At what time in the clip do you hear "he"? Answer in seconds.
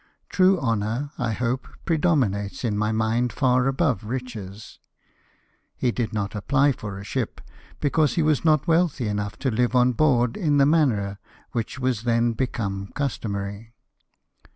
5.75-5.91, 8.15-8.23